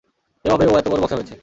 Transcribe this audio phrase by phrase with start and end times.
[0.45, 1.35] এভাবেই ও এতোবড় বক্সার হয়েছে।